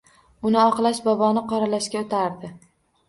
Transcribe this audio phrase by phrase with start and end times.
[0.49, 2.51] Uni oqlash boboni qoralashga o‘tardi